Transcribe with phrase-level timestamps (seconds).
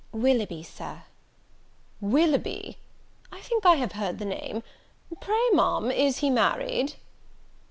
[0.13, 1.03] "Willoughby, Sir."
[2.01, 2.79] "Willoughby!
[3.31, 4.63] I think I have heard the name.
[5.19, 6.95] Pray, Ma'am, is he married?"